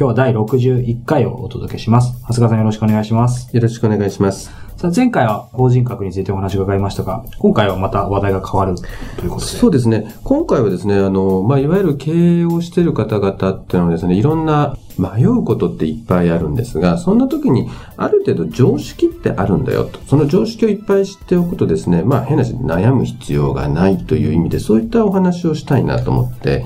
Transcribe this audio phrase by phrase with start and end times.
[0.00, 2.14] 今日は第61回をお届けします。
[2.22, 3.54] 長谷川さんよろしくお願いします。
[3.54, 4.50] よろしくお願いします。
[4.78, 8.82] さあ、前回は法人格についてお話を伺いましたが、今回はまた話題が変わると
[9.24, 10.10] いうことでそうですね。
[10.24, 20.00] 今回はですね、あの、まあ、いわゆる経営をしている方々っていうのはですね、いろんな迷うことっていっぱいあるんですが、そんな時にある程度常識ってあるんだよと。
[20.06, 26.64] その常識をいっぱい知っておくとですね、まあ変な話悩む必要がないという意味で、そういったお話をしたいなと思って、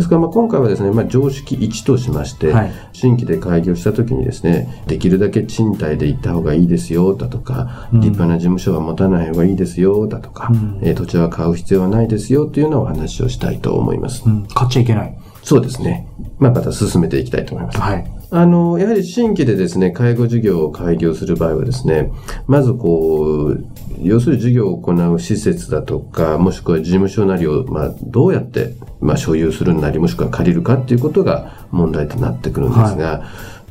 [0.00, 14.22] ですから、まあ、今回はですね、まあ、常識1としまして、はい、新規で開業した時にですね、できるだけ賃貸で行った方がいいですよ、だとか、うん、立派な事務所は持たない方がいいですよ、だとか、うん、えー、土地は買う必要はないですよ、というようなお話をしたいと思います。
[14.26, 15.18] うん、買っちゃいけない。
[15.42, 16.06] そうですね。
[16.38, 17.78] まあ、また進めていきたいと思います。
[17.78, 18.19] はい。
[18.32, 22.12] あの、やはり新規でですね、介護事業を開業する場合はですね、
[22.46, 23.64] まずこう、
[24.02, 33.24] 要するに事業を行う施設だとか、もしくは事務所なりを、まあ、どうやって、まあ、所有するなり、もしくは借りるかっていうことが問題となってくるんですが、は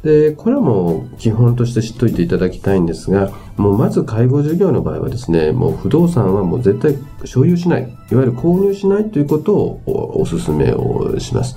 [0.04, 9.82] い、で、これはもう基本として知っといていただきたいんですが、もうまず介護事業の場合はですね、もう不動産はもう絶対所有しない、いわゆる購入しないということを
[10.22, 11.56] お勧めをします。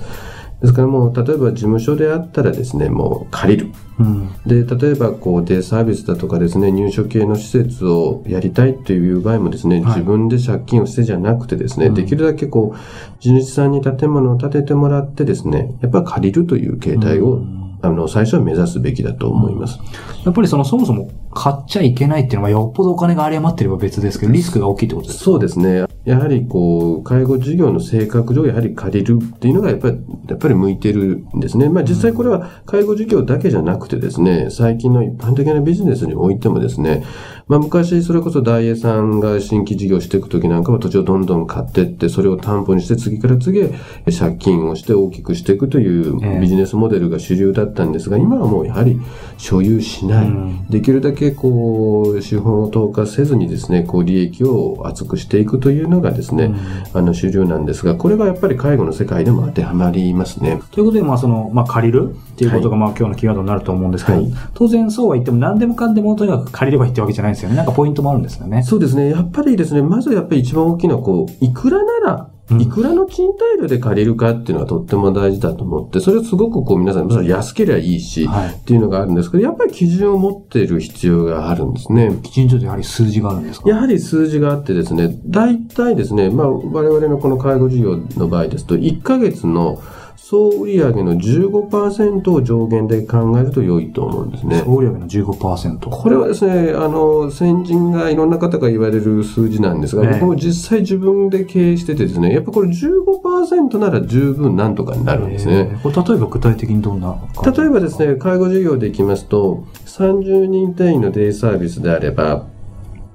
[0.63, 3.71] ですからもう、例えば事務所であったらですね、もう借りる。
[3.99, 19.77] うん、で、例えばこうデイサービスだとかですね、入所系の施設をやりたいという場合もですね、はい、自分で借金をしてじゃなくてですね、うん、できるだけこう、地主さんに建物を建ててもらってですね、やっぱり借りるという形態を、うんあの、最初は目指すべきだと思います。
[20.23, 25.25] やっぱりその、そもそも買っちゃいけないっていうのは、よっぽどお金が有り余ってれば別ですけど、リスクが大きいってことですか？
[25.25, 25.83] そうですね。
[26.05, 31.69] やはり、こう、介護事業の性格上、やはり借りるっていうのが、やっぱり、やっぱり向いてるんですね。
[31.69, 37.05] まあ、実際これは介護事業だけじゃなくてですね、最近の一般的なビジネスにおいてもですね、
[37.47, 43.71] まあ、昔、それこそ大栄さんが新規事業していくときなんかは土地をどんどん買っていって、それを担保にして次から次へ
[44.17, 48.99] 借金をして大きくしていくというビジネスモデルが主流だったんですが、今はもうやはり
[49.37, 50.31] 所有しない。
[50.69, 56.53] できるだけこう、資本を投下せずにですね、こう、利益を厚くしていくというのがですね、
[56.93, 60.61] あの、主流なんですが、これがやっぱり介護の世界でも当てはまりますね。
[60.71, 67.55] ということで、まあ、その、まあ、借りるっていうことが、まあ、今日のキーワードになると思うんですけど、はい、当然そうは言っても何でもかんでもとにかく借りればいいってわけじゃないですよね。
[67.55, 68.63] なんかポイントもあるんですよね。
[68.63, 69.09] そうですね。
[69.09, 79.31] やっぱりですね、まずやっぱり一番大きな、こう、いくらなら、いくらの賃貸料で借りるかっていうのはとっても大事だと思って、それをすごくこう皆さん、安ければいいし、はい、っていうのがあるんです。
[79.31, 82.19] けど、やっぱり基準を持っている必要があるんですね。
[82.21, 83.69] 基準というとやはり数字があるんですか？
[83.69, 89.81] やはり数字があってですね、大体ですね、まあ我々のこの介護事業の場合ですと、1ヶ月の
[90.25, 94.61] 総売上の15%を上限で考えると良いと思うんですね。
[94.63, 95.89] 総売上の15%。
[95.89, 105.77] これはですね、あの、先人がいろんな方が言われる数字なんですが、僕も実際自分で経営しててですね、やっぱこれ15%なら十分なんとかになるんですね。
[105.83, 112.45] これ例えば具体的にどんな例えばですね、介護事業でいきますと、30人定員のデイサービスであれば、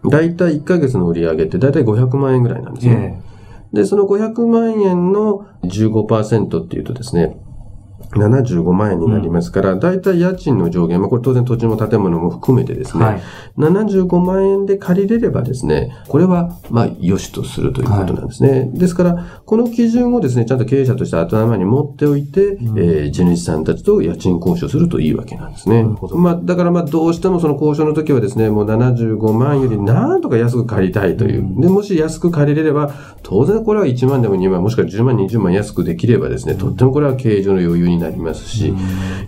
[0.05, 3.23] だいたい1ヶ月の売り上げってだいたい500万円ぐらいなんですね。
[3.73, 7.37] で、その500万円の15%っていうとですね、
[8.11, 13.23] 75万円になりますから、だいたい家賃の上限、まあ、これ当然土地も建物も含めてですね、はい、
[13.59, 18.51] 75万円で借りれればですね、これは、まあ、良しとするということなんですね。
[18.51, 25.85] はい、ですから、この基準をですね、ちゃんと経営者として頭に持っておいて、うん、えー、地主さんたちと家賃交渉するといいわけなんですね。
[26.15, 31.41] まあ、だからまあ、どうしてもその交渉の時はですね、もう75万よりなんとか安く借りたいという。
[31.41, 32.93] うん、で、もし安く借りれれば、
[33.23, 38.75] 当然これは1万でも2万、もしくは10万、20万安くできればですね、とってもこれは経営上の余裕になりますし、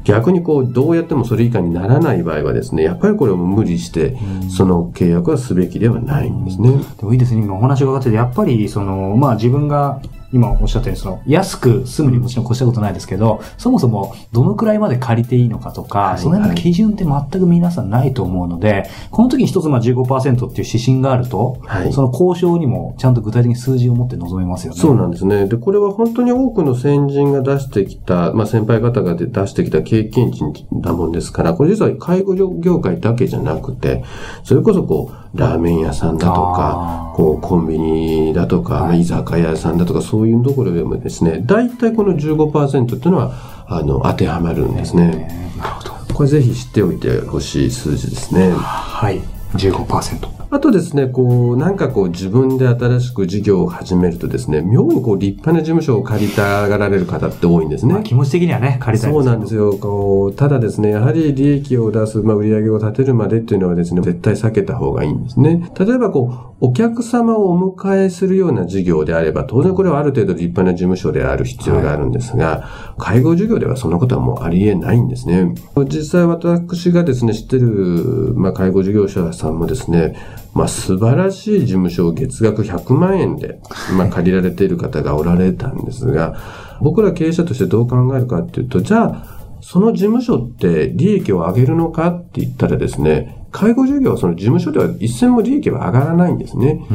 [0.05, 4.17] 逆にこう、どうやってもそれ以下にならない場合はですね、やっぱりこれを無理して、
[4.49, 6.71] その契約はすべきではないんですね。
[6.99, 10.01] でもいいですね、今お話を伺ってて、やっぱり、その、まあ自分が
[10.33, 24.79] 今おっしゃったように、その、安く住むにもちろん越したことないですけど、そもそもどのくらいまで借りていいのかとか、はい、その辺の基準って全く皆さんないと思うので、この時に一つまあ15%っていう指針があると、はい、その交渉にもちゃんと具体的に数字を持って臨めますよね。
[24.79, 25.47] そうなんですね。
[25.47, 30.43] で、これは本当に多くの先人が出してきた、まあ先輩方が出してきた経験値
[30.73, 34.05] だもんですから、これ実は介護業界だけじゃなくて、
[34.45, 43.33] それこそこう、ラーメン屋さんだとか、こう、コンビニだとか、はい、居酒屋さんだとか、そういうところでもですね、大体この15%っていうのは、
[43.67, 45.29] あの、当てはまるんですね。
[45.59, 46.15] なるほど。
[46.15, 48.53] これぜひ知っておいてほしい数字ですね。
[48.53, 49.21] はい。
[49.55, 50.40] 15%。
[50.53, 57.95] あとですね、こう、なんかこう自分で新しく事業を始めるとですね、妙にこう立派な事務所を借りたがられる方って多いんですね。
[57.95, 59.75] まあ、気持ち的にはね、借りたいそうなんですよ。
[59.75, 65.71] こう、ただですね、やはり利益を出す、まあ売上を立てるまでっていうのはですね、絶対避けた方がいいんですね。
[65.79, 75.55] 例えばこう、お客様をお迎えするような事業であれば、当然これはある程度立派な事務所である必要があるんですが、はい、介護事業ではそんなことはもうありえないんですね。
[75.89, 80.17] 実際私がですね、知ってる、まあ介護事業者さんもですね、
[80.55, 83.61] まあ、素晴らしい事務所を月額100万円で、
[83.97, 86.37] まあ、借りられている方がおられたんですが、
[86.81, 96.85] 僕ら経営者としてどう考えるかっていうと、じゃあ、その事務所って利益を上げるのかって言ったらですね、介護事業はその事務所では一銭も利益は上がらないんですね。
[96.91, 96.95] う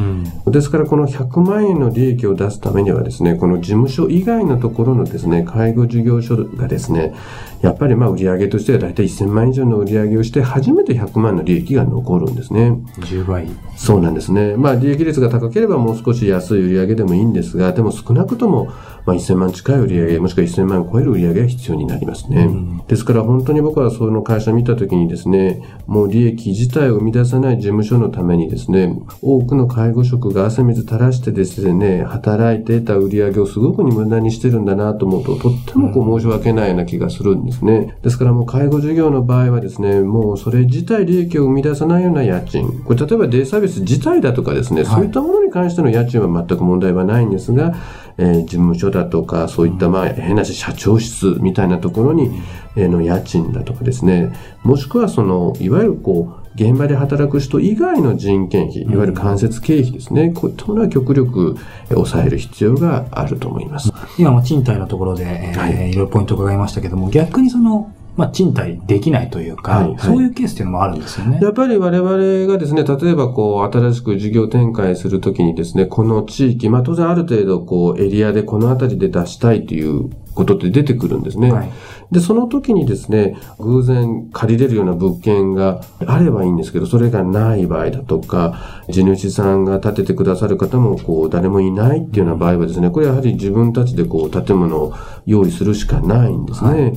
[0.50, 7.14] ん、ですからこの100万円の利益を出すためにはですね、この事務所以外のところのですね、介護事業所がですね、
[7.62, 12.80] やっぱりまあ売上としては大体1000万以上の売上をして初めて100万の利益が残るんですね。
[13.00, 13.48] 10倍。
[13.76, 14.56] そうなんですね。
[14.56, 18.72] まあ利益率が高ければもう少し安い売上でもいいんですが、でも少なくとも
[19.06, 22.46] まあ1000万近い売上もしくは1000万を超える売上が必要になりますね。
[22.46, 37.96] うん、ですから本当に僕はその会社見たときにですね、もう利益自体を生み出さない事務所のためにですね、多くの介護職が汗水垂らしてですね、働いて得た売り上げをすごくに無駄にしてるんだなと思うと、とってもこう申し訳ないような気がするんですね。
[38.04, 42.84] ですからもう介護事業の場合はですね、もうそれ自体利益を生み出さないような家賃。
[42.84, 47.76] これ例えばデイサービス自体だとかですね、そういったものに関しての家賃は全く問題はないんですが、
[48.18, 52.32] えー、事務所だとか、そういったまあ変なし社長室みたいなところに、
[52.76, 54.34] えー、の家賃だとかですね、
[54.64, 61.58] もしくはその、いわゆるこう、現場で働く人以外の人件費、いわゆる間接経費ですね、こういったものは極力
[61.90, 63.92] 抑える必要があると思います。
[64.18, 71.40] 今も賃貸のところで、えーはい、いろいろポイントを伺いましたけども、逆にその、まあ、賃貸できないというか、はいはい、そういうケースっていうのもあるんですよね。
[71.42, 72.10] やっぱり我々
[72.52, 81.52] がですね、例えばこう、新しく事業展開するときにですね、この地域、まあ当然ある程度こう、エリアでこの辺りで出したいということって出てくるんですね。
[81.52, 81.72] はい、
[82.10, 94.94] で、その時にですね、偶然借りれるような物件があればいいんですけど、それがない場合だとか、地主さんが建ててくださる方もこう、誰もいないっていうような場合はですね、これやはり自分たちでこう、建物を
[95.26, 96.70] 用意するしかないんですね。
[96.70, 96.94] はい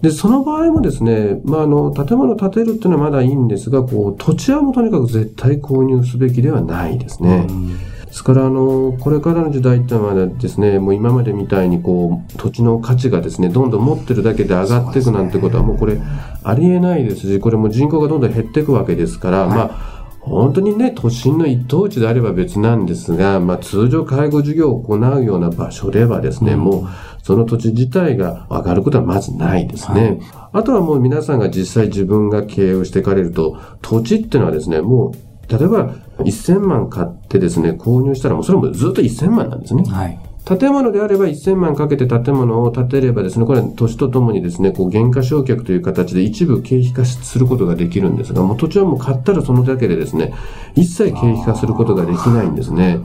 [0.00, 7.46] で、その場合もですね、まあ、あの、建物を建てるっていうのはまだいいんですが、こう、土地はもうとにかく絶対購入すべきではないですね。
[8.06, 16.00] ですから、あの、これからの時代ってのはですね、もう今までみたいにこう、土地の価値がですね、どんどん持ってるだけで上がっていくなんてことはもうこれ、
[16.44, 19.97] ありえないですし、これも人口がどんどん減っていくわけですから、はい、まあ、
[20.28, 26.88] 本当にね、都心の一等地であれば別なんですが、まあ、通常介護事業を行うような場所ではですね、うん、もう、
[27.22, 30.02] その土地自体が上がることはまずないですね。
[30.02, 30.20] はい、
[30.52, 39.82] あとはもう皆さんが実際自分が経営をしていかれると、土地っていうのはですね、もう、例えば1000万買ってですね、購入したらもうそれもずっと1000万なんですね。
[39.84, 40.18] はい。
[40.48, 50.32] 建物であれば1000万かけて建物を建てればですね、これは年とともにですね、こう減価償却という形で一部経費化することができるんですが、もう土地はもう買ったらそのだけでですね、
[50.74, 53.00] 一切経費化することができないんですね。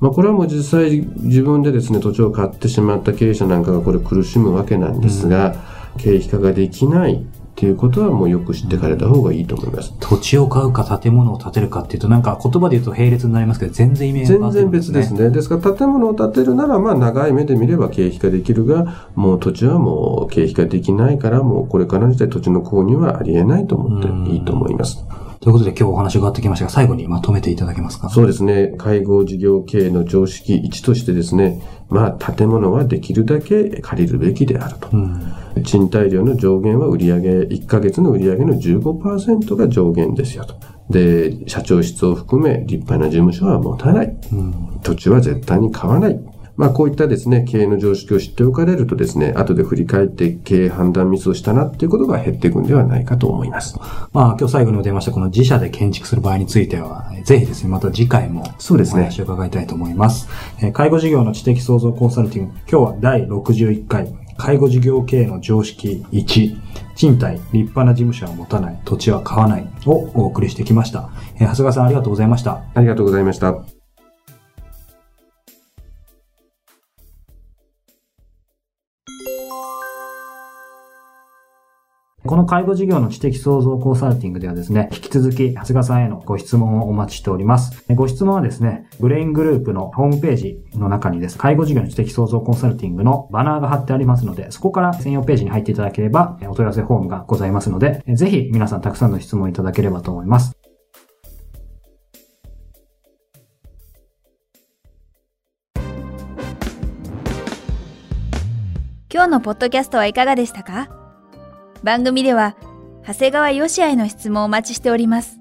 [0.00, 5.56] まあ、これはもう実際自分でですね、土地を買ってしまった経営者なんかがこれ苦しむわけなんですが、
[5.94, 7.24] うん、経費化ができない
[7.54, 9.94] っていうことはもうよく知ってかれた方がいいと思います。
[10.00, 15.30] 土地を買うか建物を建てるかっていうとなんか言葉で言うと並列になりますけど全然意味が、ね、全然別ですね。
[15.30, 25.04] ですから建物を建てるならまあ長い目で見れば経費化できるが、もう土地はもう経費化できないからもうこれからの時代土地の購入はありえないと思っていいと思います。
[25.44, 28.08] ということで今日お話があってきましたが、最後にまとめていただけますか？
[28.08, 28.72] そうですね。
[28.78, 31.60] 介護事業経営の常識1としてですね、
[31.90, 34.88] まあ、建物はできるだけ借りるべきであると。
[34.90, 40.54] うん、賃貸料の上限は売上1ヶ月の売上の15%が上限ですよと。
[40.88, 44.16] で、社長室を含め立派な事務所は持たない。
[44.32, 46.18] うん、土地は絶対に買わない。
[46.56, 53.78] まあこういったですね、経営の常識を知っておかれるとですね、後で振り返って経営判断ミスをしたなっていうことが減っていくんではないかと思います。
[54.12, 59.02] まあ今日最後に出ましたこの自社で建築する場合については、ぜひですね、また次回もそうですね。
[59.02, 60.28] お話を伺いたいと思います。
[60.62, 66.56] え介護事業の知的創造コンサルティング、今日は第61回、介護事業経営の常識1、
[66.94, 71.10] 賃貸、立派な事務所は持たない、土地は買わないをお送りしてきました。
[71.36, 72.62] え長谷川さんありがとうございました。
[72.74, 73.73] ありがとうございました。
[82.26, 87.84] この介護事業の知的創造コンサルティングではですね、引き続き、長谷川さんへのご質問をお待ちしております。
[87.94, 100.56] ご質問はですね、ブレイングループのホームページの中にです、介護事業の知的創造コンサルティングのバナーが貼ってありますので、そこから専用ページに入っていただければ、お問い合わせフォームがございますので、ぜひ皆さんたくさんの質問いただければと思います。
[109.12, 111.03] 今日のポッドキャストはいかがでしたか？
[111.84, 112.56] 番組では、
[113.06, 115.38] 長谷川義也への質問をお待ちしております。